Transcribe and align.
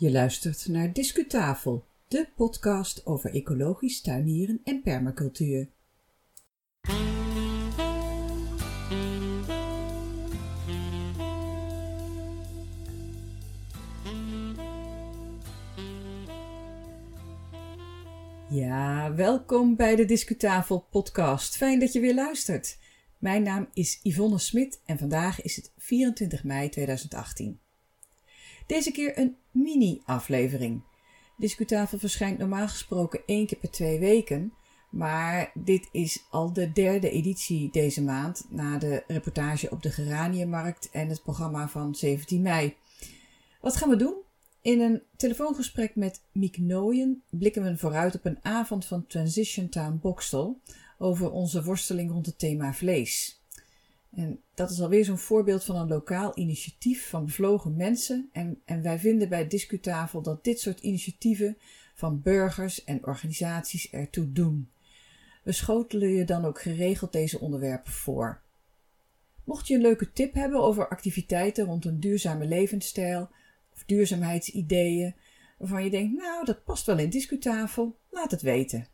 Je 0.00 0.10
luistert 0.10 0.68
naar 0.68 0.92
Discutafel, 0.92 1.84
de 2.08 2.28
podcast 2.36 3.06
over 3.06 3.34
ecologisch 3.34 4.00
tuinieren 4.00 4.60
en 4.64 4.82
permacultuur. 4.82 5.68
Ja, 18.50 19.14
welkom 19.14 19.76
bij 19.76 19.96
de 19.96 20.04
Discutafel 20.04 20.86
podcast. 20.90 21.56
Fijn 21.56 21.78
dat 21.78 21.92
je 21.92 22.00
weer 22.00 22.14
luistert. 22.14 22.78
Mijn 23.18 23.42
naam 23.42 23.68
is 23.72 24.00
Yvonne 24.02 24.38
Smit 24.38 24.80
en 24.84 24.98
vandaag 24.98 25.42
is 25.42 25.56
het 25.56 25.72
24 25.76 26.44
mei 26.44 26.68
2018. 26.68 27.60
Deze 28.70 28.92
keer 28.92 29.18
een 29.18 29.36
mini-aflevering. 29.50 30.82
Discutafel 31.36 31.98
verschijnt 31.98 32.38
normaal 32.38 32.68
gesproken 32.68 33.22
één 33.26 33.46
keer 33.46 33.58
per 33.58 33.70
twee 33.70 33.98
weken, 33.98 34.52
maar 34.90 35.50
dit 35.54 35.88
is 35.92 36.24
al 36.30 36.52
de 36.52 36.72
derde 36.72 37.10
editie 37.10 37.70
deze 37.70 38.02
maand 38.02 38.46
na 38.48 38.78
de 38.78 39.04
reportage 39.06 39.70
op 39.70 39.82
de 39.82 39.90
Geraniummarkt 39.90 40.90
en 40.90 41.08
het 41.08 41.22
programma 41.22 41.68
van 41.68 41.94
17 41.94 42.42
mei. 42.42 42.76
Wat 43.60 43.76
gaan 43.76 43.88
we 43.88 43.96
doen? 43.96 44.14
In 44.62 44.80
een 44.80 45.02
telefoongesprek 45.16 45.96
met 45.96 46.22
Miek 46.32 46.58
Nooyen 46.58 47.22
blikken 47.30 47.62
we 47.62 47.76
vooruit 47.76 48.14
op 48.14 48.24
een 48.24 48.38
avond 48.42 48.86
van 48.86 49.06
Transition 49.06 49.68
Town 49.68 49.98
Boxtel 50.02 50.60
over 50.98 51.30
onze 51.30 51.64
worsteling 51.64 52.10
rond 52.10 52.26
het 52.26 52.38
thema 52.38 52.72
vlees. 52.74 53.39
En 54.14 54.40
dat 54.54 54.70
is 54.70 54.80
alweer 54.80 55.04
zo'n 55.04 55.18
voorbeeld 55.18 55.64
van 55.64 55.76
een 55.76 55.88
lokaal 55.88 56.38
initiatief 56.38 57.08
van 57.08 57.24
bevlogen 57.24 57.76
mensen. 57.76 58.28
En, 58.32 58.60
en 58.64 58.82
wij 58.82 58.98
vinden 58.98 59.28
bij 59.28 59.46
Discutafel 59.46 60.22
dat 60.22 60.44
dit 60.44 60.60
soort 60.60 60.80
initiatieven 60.80 61.58
van 61.94 62.22
burgers 62.22 62.84
en 62.84 63.06
organisaties 63.06 63.90
ertoe 63.90 64.32
doen. 64.32 64.70
We 65.42 65.52
schotelen 65.52 66.08
je 66.08 66.24
dan 66.24 66.44
ook 66.44 66.60
geregeld 66.60 67.12
deze 67.12 67.40
onderwerpen 67.40 67.92
voor. 67.92 68.42
Mocht 69.44 69.68
je 69.68 69.74
een 69.74 69.80
leuke 69.80 70.12
tip 70.12 70.34
hebben 70.34 70.60
over 70.60 70.88
activiteiten 70.88 71.64
rond 71.64 71.84
een 71.84 72.00
duurzame 72.00 72.46
levensstijl 72.46 73.30
of 73.72 73.84
duurzaamheidsideeën, 73.84 75.14
waarvan 75.58 75.84
je 75.84 75.90
denkt, 75.90 76.16
nou 76.16 76.44
dat 76.44 76.64
past 76.64 76.86
wel 76.86 76.98
in 76.98 77.10
Discutafel, 77.10 77.96
laat 78.10 78.30
het 78.30 78.42
weten. 78.42 78.86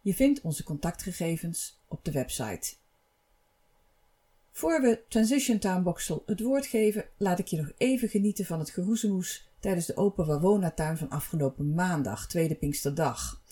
Je 0.00 0.14
vindt 0.14 0.40
onze 0.40 0.64
contactgegevens 0.64 1.80
op 1.88 2.04
de 2.04 2.12
website. 2.12 2.74
Voor 4.56 4.80
we 4.80 5.02
Transition 5.08 5.58
Town 5.58 5.82
Boxel 5.82 6.22
het 6.26 6.40
woord 6.40 6.66
geven, 6.66 7.04
laat 7.16 7.38
ik 7.38 7.46
je 7.46 7.56
nog 7.56 7.72
even 7.76 8.08
genieten 8.08 8.44
van 8.44 8.58
het 8.58 8.70
geroezemoes 8.70 9.48
tijdens 9.60 9.86
de 9.86 9.96
Open 9.96 10.26
Wawona-tuin 10.26 10.96
van 10.96 11.08
afgelopen 11.08 11.74
maandag, 11.74 12.28
tweede 12.28 12.54
Pinksterdag. 12.54 13.42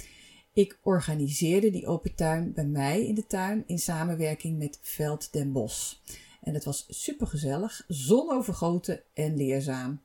Ik 0.52 0.78
organiseerde 0.82 1.70
die 1.70 1.86
open 1.86 2.14
tuin 2.14 2.52
bij 2.52 2.64
mij 2.64 3.06
in 3.06 3.14
de 3.14 3.26
tuin 3.26 3.64
in 3.66 3.78
samenwerking 3.78 4.58
met 4.58 4.78
Veld 4.82 5.32
den 5.32 5.52
Bos. 5.52 6.02
En 6.42 6.54
het 6.54 6.64
was 6.64 6.86
supergezellig, 6.88 7.84
zonovergoten 7.88 9.02
en 9.14 9.36
leerzaam. 9.36 10.00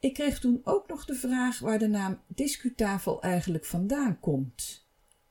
Ik 0.00 0.14
kreeg 0.14 0.40
toen 0.40 0.60
ook 0.64 0.88
nog 0.88 1.04
de 1.04 1.14
vraag 1.14 1.58
waar 1.58 1.78
de 1.78 1.88
naam 1.88 2.20
Discutafel 2.26 3.22
eigenlijk 3.22 3.64
vandaan 3.64 4.20
komt. 4.20 4.86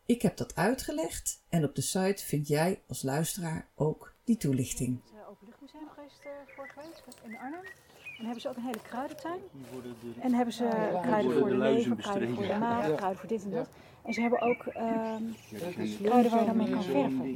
Ik 0.05 0.21
heb 0.21 0.37
dat 0.37 0.55
uitgelegd 0.55 1.43
en 1.49 1.63
op 1.63 1.75
de 1.75 1.81
site 1.81 2.23
vind 2.25 2.47
jij 2.47 2.81
als 2.87 3.03
luisteraar 3.03 3.67
ook 3.75 4.14
die 4.25 4.37
toelichting. 4.37 4.99
Het 5.03 5.13
uh, 5.13 5.29
Openluchtmuseum 5.29 5.89
geweest 5.95 6.21
uh, 6.25 6.31
vorige 6.55 6.79
week 6.79 7.15
in 7.23 7.37
Arnhem. 7.37 7.63
En 8.17 8.23
hebben 8.25 8.41
ze 8.41 8.49
ook 8.49 8.55
een 8.55 8.63
hele 8.63 8.81
kruidentuin. 8.81 9.39
En 10.19 10.33
hebben 10.33 10.53
ze 10.53 10.67
kruiden 11.01 11.39
voor 11.39 11.49
de 11.49 11.57
lever, 11.57 11.95
kruiden 11.95 12.35
voor 12.35 12.43
de 12.47 12.57
maag, 12.59 12.95
kruiden 12.95 13.17
voor 13.19 13.29
dit 13.29 13.43
en 13.43 13.51
dat. 13.51 13.69
En 14.03 14.13
ze 14.13 14.21
hebben 14.21 14.41
ook 14.41 14.65
ehm, 14.65 15.23
kruiden 16.03 16.31
waar 16.31 16.39
je 16.39 16.45
dan 16.45 16.57
mee 16.57 16.69
kan 16.69 16.83
verven. 16.83 17.35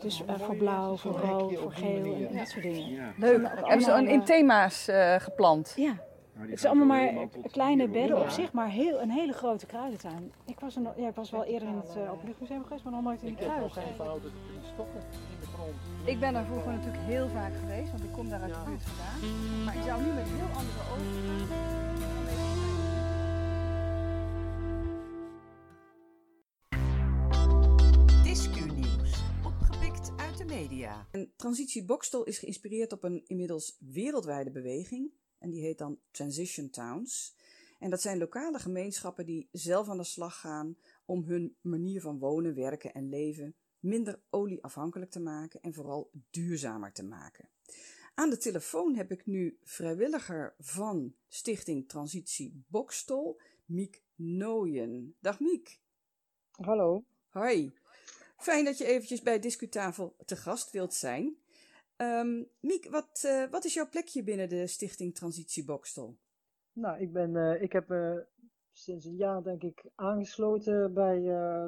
Dus 0.00 0.22
uh, 0.28 0.38
voor 0.38 0.56
blauw, 0.56 0.96
voor 0.96 1.12
rood, 1.12 1.58
voor 1.58 1.72
geel 1.72 2.26
en, 2.28 2.36
dat 2.36 2.48
soort 2.48 2.62
dingen. 2.62 3.14
Leuk. 3.16 3.48
Hebben 3.54 3.82
ze 3.82 4.08
in 4.08 4.24
thema's 4.24 4.88
uh, 4.88 5.14
geplant? 5.14 5.72
Ja. 5.76 6.08
Het 6.38 6.58
is 6.58 6.64
allemaal 6.64 6.86
maar 6.86 7.28
kleine 7.50 7.88
bedden 7.88 8.20
op 8.20 8.28
zich, 8.28 8.52
maar 8.52 8.68
heel, 8.68 9.00
een 9.00 9.10
hele 9.10 9.32
grote 9.32 9.66
kruidentuin. 9.66 10.32
Ik 10.46 10.60
was, 10.60 10.76
er 10.76 10.82
nog, 10.82 10.92
ja, 10.96 11.08
ik 11.08 11.14
was 11.14 11.30
wel 11.30 11.44
eerder 11.44 11.68
in 11.68 11.76
het 11.76 11.96
uh, 11.96 12.12
Openluchtmuseum 12.12 12.62
geweest, 12.62 12.84
maar 12.84 12.92
nog 12.92 13.02
nooit 13.02 13.22
in 13.22 13.26
die 13.26 13.36
kruidentuin. 13.36 13.86
Ik 13.86 13.96
ben 16.04 16.32
daar 16.32 16.46
vroeger 16.46 16.72
natuurlijk 16.72 17.02
heel 17.04 17.28
vaak 17.28 17.52
geweest, 17.54 17.90
want 17.90 18.04
ik 18.04 18.12
kom 18.12 18.28
daar 18.28 18.40
uit 18.40 18.54
de 18.54 18.60
buurt 18.64 18.82
vandaan. 18.82 19.64
Maar 19.64 19.76
ik 19.76 19.82
zou 19.82 20.02
nu 20.02 20.12
met 20.12 20.26
heel 20.28 20.46
andere 20.46 20.82
ogen 20.90 21.48
Discu-nieuws, 28.22 29.22
opgepikt 29.44 30.10
uit 30.16 30.38
de 30.38 30.44
media. 30.44 31.06
En 31.10 31.32
Transitie 31.36 31.84
Bokstel 31.84 32.24
is 32.24 32.38
geïnspireerd 32.38 32.92
op 32.92 33.04
een 33.04 33.22
inmiddels 33.26 33.76
wereldwijde 33.78 34.50
beweging. 34.50 35.10
En 35.38 35.50
die 35.50 35.62
heet 35.62 35.78
dan 35.78 35.98
Transition 36.10 36.70
Towns. 36.70 37.36
En 37.78 37.90
dat 37.90 38.02
zijn 38.02 38.18
lokale 38.18 38.58
gemeenschappen 38.58 39.26
die 39.26 39.48
zelf 39.52 39.88
aan 39.88 39.96
de 39.96 40.04
slag 40.04 40.40
gaan 40.40 40.76
om 41.04 41.24
hun 41.24 41.56
manier 41.60 42.00
van 42.00 42.18
wonen, 42.18 42.54
werken 42.54 42.92
en 42.92 43.08
leven 43.08 43.54
minder 43.80 44.20
olieafhankelijk 44.30 45.10
te 45.10 45.20
maken 45.20 45.60
en 45.60 45.74
vooral 45.74 46.10
duurzamer 46.30 46.92
te 46.92 47.04
maken. 47.04 47.48
Aan 48.14 48.30
de 48.30 48.36
telefoon 48.36 48.94
heb 48.94 49.10
ik 49.10 49.26
nu 49.26 49.58
vrijwilliger 49.62 50.54
van 50.58 51.14
Stichting 51.28 51.88
Transitie 51.88 52.64
Bokstol, 52.68 53.40
Miek 53.64 54.02
Nooyen. 54.14 55.14
Dag 55.20 55.40
Miek. 55.40 55.80
Hallo. 56.50 57.04
Hoi. 57.28 57.74
Fijn 58.36 58.64
dat 58.64 58.78
je 58.78 58.84
eventjes 58.84 59.22
bij 59.22 59.38
Discutafel 59.38 60.16
te 60.24 60.36
gast 60.36 60.70
wilt 60.70 60.94
zijn. 60.94 61.36
Um, 61.96 62.48
Miek, 62.60 62.90
wat, 62.90 63.22
uh, 63.26 63.50
wat 63.50 63.64
is 63.64 63.74
jouw 63.74 63.88
plekje 63.88 64.22
binnen 64.22 64.48
de 64.48 64.66
Stichting 64.66 65.14
Transitie 65.14 65.64
Bokstol? 65.64 66.16
Nou, 66.72 67.00
ik, 67.00 67.12
ben, 67.12 67.34
uh, 67.34 67.62
ik 67.62 67.72
heb 67.72 67.90
uh, 67.90 68.16
sinds 68.72 69.04
een 69.04 69.16
jaar 69.16 69.42
denk 69.42 69.62
ik 69.62 69.90
aangesloten 69.94 70.94
bij 70.94 71.22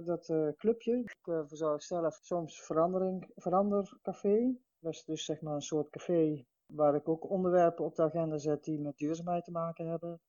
dat 0.04 0.32
clubje. 0.56 0.98
Ik 0.98 1.16
verzorg 1.46 1.82
zelf 1.82 2.18
soms 2.22 2.62
verandering, 2.62 3.30
verandercafé. 3.36 4.56
Dat 4.78 4.92
is 4.92 5.04
dus 5.04 5.24
zeg 5.24 5.40
maar 5.40 5.54
een 5.54 5.62
soort 5.62 5.90
café 5.90 6.44
waar 6.66 6.94
ik 6.94 7.08
ook 7.08 7.30
onderwerpen 7.30 7.84
op 7.84 7.94
de 7.94 8.02
agenda 8.02 8.38
zet 8.38 8.64
die 8.64 8.80
met 8.80 8.96
duurzaamheid 8.96 9.44
te 9.44 9.50
maken 9.50 9.86
hebben. 9.86 10.20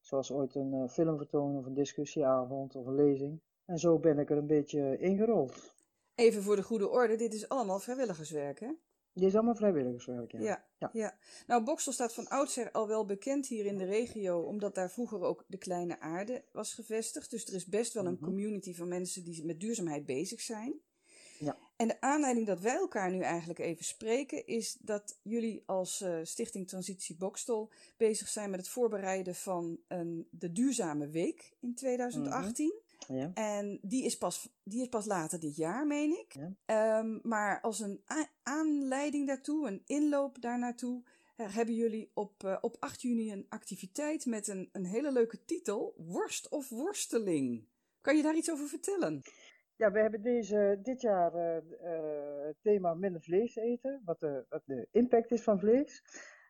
Zoals 0.00 0.32
ooit 0.32 0.54
een 0.54 0.88
filmvertoning 0.88 1.58
of 1.58 1.66
een 1.66 1.74
discussieavond 1.74 2.74
of 2.74 2.86
een 2.86 2.94
lezing. 2.94 3.40
En 3.64 3.78
zo 3.78 3.98
ben 3.98 4.18
ik 4.18 4.30
er 4.30 4.36
een 4.36 4.46
beetje 4.46 4.98
ingerold. 4.98 5.74
Even 6.14 6.42
voor 6.42 6.56
de 6.56 6.62
goede 6.62 6.88
orde, 6.88 7.16
dit 7.16 7.34
is 7.34 7.48
allemaal 7.48 7.78
vrijwilligerswerk 7.78 8.60
hè? 8.60 8.72
Dit 9.16 9.28
is 9.28 9.34
allemaal 9.34 9.54
vrijwilligerswerk, 9.54 10.32
ja. 10.32 10.40
Ja, 10.40 10.64
ja. 10.78 10.90
ja. 10.92 11.18
Nou, 11.46 11.64
Boksel 11.64 11.92
staat 11.92 12.14
van 12.14 12.28
oudsher 12.28 12.70
al 12.70 12.88
wel 12.88 13.04
bekend 13.04 13.46
hier 13.46 13.66
in 13.66 13.78
de 13.78 13.84
regio, 13.84 14.40
omdat 14.40 14.74
daar 14.74 14.90
vroeger 14.90 15.20
ook 15.20 15.44
de 15.46 15.56
Kleine 15.56 16.00
Aarde 16.00 16.44
was 16.52 16.74
gevestigd. 16.74 17.30
Dus 17.30 17.46
er 17.46 17.54
is 17.54 17.66
best 17.66 17.92
wel 17.92 18.06
een 18.06 18.16
-hmm. 18.16 18.24
community 18.24 18.74
van 18.74 18.88
mensen 18.88 19.24
die 19.24 19.44
met 19.44 19.60
duurzaamheid 19.60 20.06
bezig 20.06 20.40
zijn. 20.40 20.80
Ja. 21.38 21.58
En 21.76 21.88
de 21.88 22.00
aanleiding 22.00 22.46
dat 22.46 22.60
wij 22.60 22.74
elkaar 22.74 23.10
nu 23.10 23.20
eigenlijk 23.20 23.58
even 23.58 23.84
spreken, 23.84 24.46
is 24.46 24.76
dat 24.80 25.18
jullie 25.22 25.62
als 25.66 26.00
uh, 26.00 26.18
Stichting 26.22 26.68
Transitie 26.68 27.16
Bokstel 27.16 27.70
bezig 27.96 28.28
zijn 28.28 28.50
met 28.50 28.60
het 28.60 28.68
voorbereiden 28.68 29.34
van 29.34 29.78
een, 29.88 30.28
de 30.30 30.52
Duurzame 30.52 31.08
Week 31.08 31.52
in 31.60 31.74
2018. 31.74 32.66
Mm 32.66 32.72
-hmm. 32.72 32.84
Ja. 33.08 33.30
En 33.34 33.78
die 33.82 34.04
is, 34.04 34.18
pas, 34.18 34.56
die 34.62 34.80
is 34.80 34.88
pas 34.88 35.06
later 35.06 35.40
dit 35.40 35.56
jaar, 35.56 35.86
meen 35.86 36.10
ik. 36.10 36.56
Ja. 36.66 36.98
Um, 36.98 37.20
maar 37.22 37.60
als 37.60 37.80
een 37.80 38.02
aanleiding 38.42 39.26
daartoe, 39.26 39.68
een 39.68 39.82
inloop 39.86 40.40
daarnaartoe, 40.40 41.02
uh, 41.36 41.54
hebben 41.54 41.74
jullie 41.74 42.10
op, 42.14 42.42
uh, 42.44 42.56
op 42.60 42.76
8 42.78 43.02
juni 43.02 43.32
een 43.32 43.46
activiteit 43.48 44.26
met 44.26 44.48
een, 44.48 44.68
een 44.72 44.86
hele 44.86 45.12
leuke 45.12 45.44
titel: 45.44 45.94
Worst 45.96 46.48
of 46.48 46.68
Worsteling. 46.68 47.68
Kan 48.00 48.16
je 48.16 48.22
daar 48.22 48.36
iets 48.36 48.50
over 48.50 48.66
vertellen? 48.66 49.22
Ja, 49.76 49.92
we 49.92 49.98
hebben 49.98 50.22
deze, 50.22 50.78
dit 50.82 51.00
jaar 51.00 51.34
uh, 51.34 52.46
het 52.46 52.56
thema 52.62 52.94
minder 52.94 53.22
vlees 53.22 53.56
eten, 53.56 54.02
wat 54.04 54.20
de, 54.20 54.44
wat 54.48 54.62
de 54.64 54.88
impact 54.90 55.30
is 55.30 55.42
van 55.42 55.58
vlees. 55.58 56.02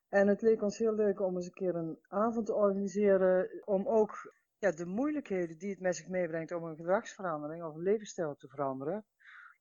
En 0.09 0.29
het 0.29 0.43
leek 0.43 0.63
ons 0.63 0.79
heel 0.79 0.95
leuk 0.95 1.21
om 1.21 1.37
eens 1.37 1.47
een 1.47 1.53
keer 1.53 1.75
een 1.75 1.99
avond 2.09 2.47
te 2.47 2.55
organiseren 2.55 3.63
om 3.65 3.87
ook 3.87 4.35
ja, 4.59 4.71
de 4.71 4.87
moeilijkheden 4.87 5.59
die 5.59 5.71
het 5.71 5.81
met 5.81 5.97
zich 5.97 6.09
meebrengt 6.09 6.53
om 6.53 6.65
een 6.65 6.77
gedragsverandering 6.77 7.65
of 7.65 7.75
een 7.75 7.83
levensstijl 7.83 8.37
te 8.37 8.49
veranderen. 8.49 9.05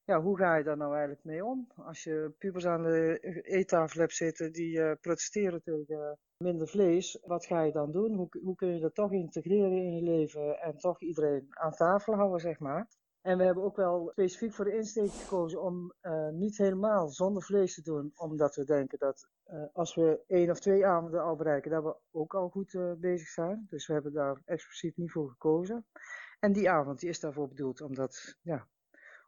Ja, 0.06 0.22
hoe 0.22 0.38
ga 0.38 0.56
je 0.56 0.64
daar 0.64 0.78
nou 0.78 0.92
eigenlijk 0.92 1.24
mee 1.24 1.46
om? 1.46 1.72
Als 1.76 2.04
je 2.04 2.34
pubers 2.38 2.66
aan 2.66 2.84
de 2.84 3.20
eettafel 3.42 4.00
hebt 4.00 4.14
zitten 4.14 4.52
die 4.52 4.78
uh, 4.78 4.92
protesteren 5.02 5.64
tegen 5.64 6.18
minder 6.38 6.68
vlees, 6.68 7.20
wat 7.22 7.46
ga 7.46 7.62
je 7.62 7.72
dan 7.72 7.92
doen? 7.92 8.14
Hoe, 8.14 8.28
hoe 8.44 8.56
kun 8.56 8.74
je 8.74 8.80
dat 8.80 8.96
toch 8.96 9.12
integreren 9.12 9.72
in 9.72 9.96
je 9.96 10.02
leven 10.02 10.60
en 10.62 10.78
toch 10.78 11.02
iedereen 11.02 11.48
aan 11.50 11.72
tafel 11.72 12.14
houden, 12.14 12.40
zeg 12.40 12.60
maar? 12.60 12.88
En 13.26 13.38
we 13.38 13.44
hebben 13.44 13.64
ook 13.64 13.76
wel 13.76 14.10
specifiek 14.12 14.54
voor 14.54 14.66
de 14.66 14.76
insteek 14.76 15.12
gekozen 15.12 15.62
om 15.62 15.94
uh, 16.02 16.30
niet 16.30 16.58
helemaal 16.58 17.10
zonder 17.10 17.44
vlees 17.44 17.74
te 17.74 17.82
doen. 17.82 18.12
Omdat 18.16 18.56
we 18.56 18.66
denken 18.66 19.00
dat 19.00 19.28
uh, 19.48 19.64
als 19.74 19.96
we 19.96 20.24
één 20.28 20.50
of 20.50 20.60
twee 20.60 20.86
avonden 20.86 21.24
al 21.24 21.36
bereiken, 21.36 21.72
dat 21.72 21.84
we 21.84 21.96
ook 22.12 22.36
al 22.36 22.50
goed 22.50 22.74
uh, 22.74 22.94
bezig 22.94 23.28
zijn. 23.28 23.66
Dus 23.70 23.88
we 23.88 23.94
hebben 23.94 24.14
daar 24.14 24.42
expliciet 24.46 24.98
niet 24.98 25.12
voor 25.12 25.30
gekozen. 25.30 25.86
En 26.40 26.54
die 26.54 26.70
avond 26.70 27.00
die 27.00 27.10
is 27.10 27.20
daarvoor 27.20 27.48
bedoeld 27.48 27.82
om 27.82 27.96
dat 27.96 28.38
ja, 28.42 28.68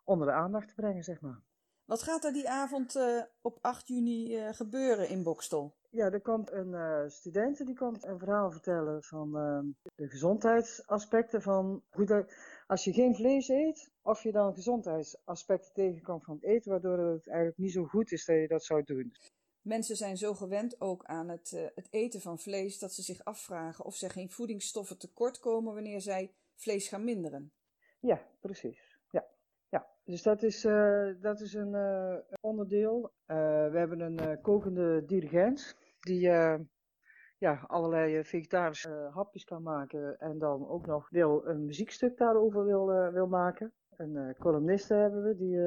onder 0.04 0.28
de 0.28 0.34
aandacht 0.34 0.68
te 0.68 0.76
brengen, 0.76 1.04
zeg 1.04 1.22
maar. 1.22 1.42
Wat 1.88 2.04
gaat 2.04 2.24
er 2.24 2.34
die 2.34 2.50
avond 2.50 3.00
op 3.42 3.58
8 3.62 3.88
juni 3.88 4.54
gebeuren 4.54 5.10
in 5.10 5.24
Bokstel? 5.24 5.76
Ja, 5.90 6.12
er 6.12 6.22
komt 6.22 6.52
een 6.52 6.72
uh, 6.72 7.04
student 7.08 7.66
die 7.66 7.76
komt 7.76 8.06
een 8.06 8.20
verhaal 8.20 8.52
vertellen 8.52 9.04
van 9.04 9.28
uh, 9.36 9.90
de 9.96 10.10
gezondheidsaspecten 10.10 11.42
van 11.42 11.84
hoe 11.90 12.06
dat, 12.06 12.34
als 12.68 12.84
je 12.84 12.94
geen 12.94 13.16
vlees 13.16 13.48
eet, 13.48 13.92
of 14.02 14.24
je 14.24 14.32
dan 14.32 14.54
gezondheidsaspecten 14.54 15.74
tegenkomt 15.74 16.24
van 16.24 16.36
het 16.36 16.44
eten, 16.44 16.72
waardoor 16.72 16.98
het 16.98 17.28
eigenlijk 17.28 17.58
niet 17.58 17.72
zo 17.72 17.86
goed 17.86 18.12
is 18.12 18.26
dat 18.26 18.36
je 18.36 18.48
dat 18.48 18.64
zou 18.64 18.84
doen. 18.84 19.14
Mensen 19.62 19.96
zijn 19.96 20.18
zo 20.18 20.34
gewend 20.34 20.82
ook 20.82 21.06
aan 21.06 21.30
het, 21.30 21.72
het 21.76 21.88
eten 21.90 22.22
van 22.22 22.40
vlees 22.40 22.80
dat 22.80 22.94
ze 22.94 23.02
zich 23.02 23.24
afvragen 23.24 23.86
of 23.86 23.96
ze 23.96 24.10
geen 24.10 24.32
voedingsstoffen 24.32 24.98
tekort 24.98 25.40
komen 25.40 25.74
wanneer 25.74 26.02
zij 26.02 26.32
vlees 26.56 26.88
gaan 26.88 27.04
minderen. 27.04 27.52
Ja, 28.00 28.22
precies. 28.40 28.87
Dus 30.08 30.24
dat 30.24 30.44
is, 30.44 30.66
uh, 30.66 31.10
dat 31.22 31.40
is 31.40 31.54
een 31.54 31.74
uh, 31.74 32.18
onderdeel. 32.40 33.12
Uh, 33.28 33.38
we 33.72 33.78
hebben 33.78 34.00
een 34.00 34.42
kokende 34.42 35.06
dirigent 35.06 35.76
die 36.00 36.20
ja, 37.40 37.64
allerlei 37.68 38.24
vegetarische 38.24 39.10
hapjes 39.14 39.44
kan 39.44 39.64
maken 39.64 40.20
en 40.20 40.38
dan 40.38 40.68
ook 40.68 40.86
nog 40.86 41.10
wil 41.10 41.46
een 41.46 41.66
muziekstuk 41.66 42.18
daarover 42.18 42.66
wil, 42.66 43.12
wil 43.12 43.28
maken. 43.28 43.74
Een 43.96 44.36
columniste 44.40 44.94
hebben 44.94 45.24
we 45.24 45.36
die 45.36 45.58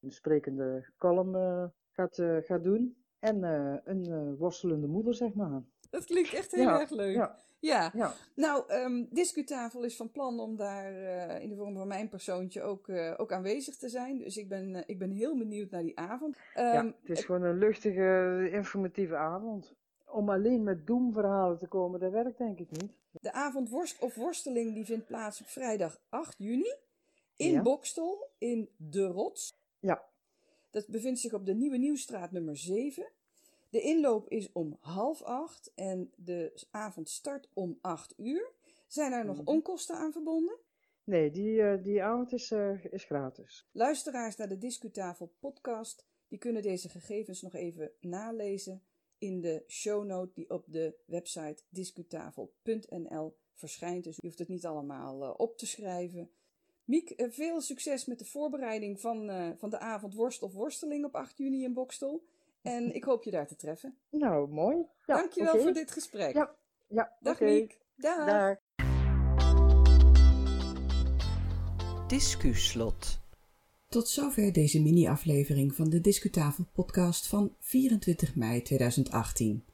een 0.00 0.12
sprekende 0.12 0.88
column 0.98 1.72
gaat, 1.90 2.22
gaat 2.40 2.62
doen. 2.62 2.96
En 3.18 3.42
een 3.84 4.36
worstelende 4.36 4.86
moeder, 4.86 5.14
zeg 5.14 5.34
maar. 5.34 5.62
Dat 5.90 6.04
klinkt 6.04 6.34
echt 6.34 6.50
heel 6.50 6.62
ja, 6.62 6.80
erg 6.80 6.90
leuk. 6.90 7.14
Ja. 7.14 7.38
Ja. 7.58 7.90
ja. 7.94 8.14
Nou, 8.34 8.72
um, 8.72 9.08
Discutafel 9.10 9.84
is 9.84 9.96
van 9.96 10.10
plan 10.10 10.40
om 10.40 10.56
daar 10.56 10.92
uh, 10.92 11.42
in 11.42 11.48
de 11.48 11.56
vorm 11.56 11.74
van 11.76 11.88
mijn 11.88 12.08
persoontje 12.08 12.62
ook, 12.62 12.88
uh, 12.88 13.14
ook 13.16 13.32
aanwezig 13.32 13.76
te 13.76 13.88
zijn. 13.88 14.18
Dus 14.18 14.36
ik 14.36 14.48
ben, 14.48 14.74
uh, 14.74 14.82
ik 14.86 14.98
ben 14.98 15.10
heel 15.10 15.38
benieuwd 15.38 15.70
naar 15.70 15.82
die 15.82 15.98
avond. 15.98 16.36
Um, 16.56 16.64
ja, 16.64 16.84
het 16.84 17.18
is 17.18 17.24
gewoon 17.24 17.42
een 17.42 17.58
luchtige, 17.58 18.48
informatieve 18.52 19.16
avond. 19.16 19.74
Om 20.04 20.30
alleen 20.30 20.62
met 20.62 20.86
doemverhalen 20.86 21.58
te 21.58 21.66
komen, 21.66 22.00
dat 22.00 22.12
werkt 22.12 22.38
denk 22.38 22.58
ik 22.58 22.70
niet. 22.70 22.92
De 23.20 23.32
avond 23.32 23.70
worst 23.70 23.98
of 23.98 24.14
worsteling 24.14 24.74
die 24.74 24.84
vindt 24.84 25.06
plaats 25.06 25.40
op 25.40 25.46
vrijdag 25.46 26.00
8 26.08 26.34
juni 26.38 26.74
in 27.36 27.52
ja. 27.52 27.62
Bokstel 27.62 28.30
in 28.38 28.68
De 28.76 29.06
Rots. 29.06 29.58
Ja. 29.78 30.04
Dat 30.70 30.86
bevindt 30.86 31.20
zich 31.20 31.32
op 31.32 31.46
de 31.46 31.54
Nieuwe 31.54 31.76
Nieuwstraat 31.76 32.32
nummer 32.32 32.56
7. 32.56 33.06
De 33.76 33.82
inloop 33.82 34.28
is 34.28 34.52
om 34.52 34.76
half 34.80 35.22
acht 35.22 35.72
en 35.74 36.12
de 36.14 36.62
avond 36.70 37.08
start 37.08 37.48
om 37.52 37.78
acht 37.80 38.14
uur. 38.16 38.52
Zijn 38.86 39.12
er 39.12 39.24
nog 39.24 39.44
onkosten 39.44 39.96
aan 39.96 40.12
verbonden? 40.12 40.58
Nee, 41.04 41.30
die, 41.30 41.58
uh, 41.58 41.82
die 41.82 42.02
avond 42.02 42.32
is, 42.32 42.50
uh, 42.50 42.84
is 42.84 43.04
gratis. 43.04 43.68
Luisteraars 43.72 44.36
naar 44.36 44.48
de 44.48 44.58
Discutafel 44.58 45.32
podcast, 45.38 46.06
die 46.28 46.38
kunnen 46.38 46.62
deze 46.62 46.88
gegevens 46.88 47.42
nog 47.42 47.54
even 47.54 47.90
nalezen 48.00 48.82
in 49.18 49.40
de 49.40 49.64
shownote 49.66 50.32
die 50.34 50.50
op 50.50 50.64
de 50.68 50.94
website 51.06 51.62
discutafel.nl 51.68 53.36
verschijnt. 53.54 54.04
Dus 54.04 54.16
je 54.16 54.26
hoeft 54.26 54.38
het 54.38 54.48
niet 54.48 54.66
allemaal 54.66 55.22
uh, 55.22 55.34
op 55.36 55.58
te 55.58 55.66
schrijven. 55.66 56.30
Miek, 56.84 57.14
veel 57.16 57.60
succes 57.60 58.04
met 58.04 58.18
de 58.18 58.24
voorbereiding 58.24 59.00
van, 59.00 59.30
van 59.58 59.70
de 59.70 59.78
avond 59.78 60.14
worst 60.14 60.42
of 60.42 60.52
worsteling 60.52 61.04
op 61.04 61.14
8 61.14 61.38
juni 61.38 61.64
in 61.64 61.72
Bokstel. 61.72 62.24
En 62.66 62.94
ik 62.94 63.04
hoop 63.04 63.22
je 63.22 63.30
daar 63.30 63.46
te 63.46 63.56
treffen. 63.56 63.96
Nou, 64.10 64.48
mooi. 64.48 64.76
Ja, 65.06 65.16
Dankjewel 65.16 65.52
okay. 65.52 65.62
voor 65.62 65.72
dit 65.72 65.90
gesprek. 65.90 66.34
Ja, 66.34 66.56
ja 66.86 67.16
Dag 67.20 67.34
okay. 67.34 67.54
Miek. 67.54 67.78
Dag. 67.96 68.26
Dag. 68.26 68.56
Discuslot. 72.06 73.20
Tot 73.88 74.08
zover 74.08 74.52
deze 74.52 74.82
mini-aflevering 74.82 75.74
van 75.74 75.90
de 75.90 76.00
Discutafel 76.00 76.64
podcast 76.72 77.26
van 77.26 77.54
24 77.60 78.34
mei 78.34 78.62
2018. 78.62 79.64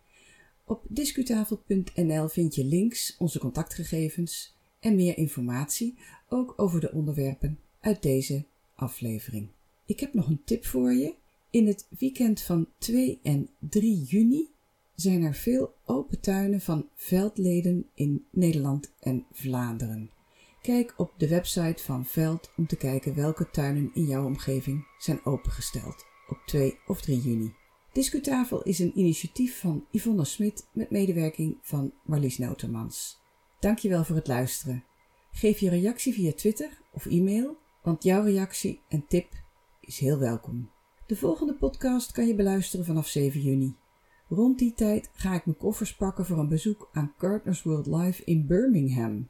Op 0.65 0.85
discutafel.nl 0.89 2.29
vind 2.29 2.55
je 2.55 2.65
links, 2.65 3.17
onze 3.19 3.39
contactgegevens 3.39 4.56
en 4.81 4.94
meer 4.94 5.17
informatie, 5.17 5.99
ook 6.29 6.55
over 6.56 6.81
de 6.81 6.93
onderwerpen 6.93 7.59
uit 7.81 8.03
deze 8.03 8.44
aflevering. 8.75 9.49
Ik 9.87 10.00
heb 10.00 10.15
nog 10.15 10.29
een 10.29 10.44
tip 10.44 10.65
voor 10.65 10.93
je. 10.93 11.21
In 11.53 11.67
het 11.67 11.87
weekend 11.99 12.41
van 12.41 12.69
2 12.79 13.21
en 13.23 13.51
3 13.59 14.03
juni 14.03 14.51
zijn 14.95 15.23
er 15.23 15.35
veel 15.35 15.75
open 15.85 16.21
tuinen 16.21 16.61
van 16.61 16.89
veldleden 16.95 17.87
in 17.95 18.25
Nederland 18.31 18.93
en 19.01 19.27
Vlaanderen. 19.33 20.11
Kijk 20.63 20.95
op 20.97 21.13
de 21.17 21.29
website 21.29 21.83
van 21.83 22.07
Veld 22.07 22.51
om 22.57 22.67
te 22.67 22.77
kijken 22.77 23.15
welke 23.15 23.51
tuinen 23.51 23.91
in 23.95 24.05
jouw 24.05 24.25
omgeving 24.25 24.87
zijn 24.99 25.25
opengesteld 25.25 26.05
op 26.29 26.39
2 26.47 26.79
of 26.87 27.01
3 27.01 27.21
juni. 27.21 27.55
Discutafel 27.93 28.63
is 28.63 28.79
een 28.79 28.99
initiatief 28.99 29.61
van 29.61 29.87
Yvonne 29.91 30.25
Smit 30.25 30.69
met 30.73 30.91
medewerking 30.91 31.59
van 31.63 31.93
Marlies 32.05 32.39
Notermans. 32.39 33.21
Dankjewel 33.61 34.05
voor 34.05 34.17
het 34.17 34.27
luisteren. 34.27 34.85
Geef 35.33 35.59
je 35.59 35.71
reactie 35.71 36.13
via 36.13 36.33
Twitter 36.33 36.81
of 36.93 37.07
e-mail, 37.07 37.57
want 37.83 38.03
jouw 38.03 38.23
reactie 38.23 38.81
en 38.89 39.07
tip 39.09 39.29
is 39.81 39.99
heel 39.99 40.19
welkom. 40.19 40.71
De 41.12 41.19
volgende 41.19 41.55
podcast 41.55 42.12
kan 42.12 42.26
je 42.26 42.35
beluisteren 42.35 42.85
vanaf 42.85 43.06
7 43.06 43.41
juni. 43.41 43.76
Rond 44.29 44.59
die 44.59 44.75
tijd 44.75 45.11
ga 45.12 45.35
ik 45.35 45.44
mijn 45.47 45.56
koffers 45.56 45.97
pakken 45.97 46.26
voor 46.26 46.38
een 46.38 46.49
bezoek 46.49 46.88
aan 46.93 47.14
Gardeners 47.19 47.62
World 47.62 47.87
Live 47.87 48.25
in 48.25 48.47
Birmingham. 48.47 49.29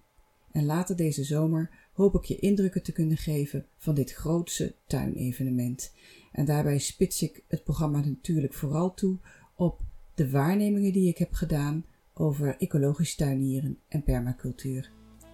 En 0.53 0.65
later 0.65 0.97
deze 0.97 1.25
zomer 1.25 1.89
hoop 1.93 2.15
ik 2.15 2.25
je 2.25 2.37
indrukken 2.37 2.83
te 2.83 2.93
kunnen 2.93 3.17
geven 3.17 3.67
van 3.77 3.95
dit 3.95 4.13
grootse 4.13 4.75
tuinevenement. 4.87 5.95
En 6.33 6.45
daarbij 6.45 6.79
spits 6.79 7.23
ik 7.23 7.45
het 7.49 7.65
programma 7.65 8.01
natuurlijk 8.01 8.55
vooral 8.55 8.95
toe 8.95 9.19
op 9.57 9.81
de 10.15 10.31
waarnemingen 10.31 10.93
die 10.93 11.09
ik 11.09 11.19
heb 11.19 11.33
gedaan 11.33 11.85
over 12.15 12.57
ecologisch 12.59 13.15
tuinieren 13.15 13.79
en 13.89 14.03
permacultuur. 14.03 14.91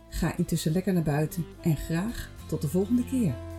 Ga 0.08 0.36
intussen 0.36 0.72
lekker 0.72 0.92
naar 0.92 1.02
buiten 1.02 1.44
en 1.62 1.76
graag 1.76 2.30
tot 2.46 2.62
de 2.62 2.68
volgende 2.68 3.04
keer. 3.04 3.57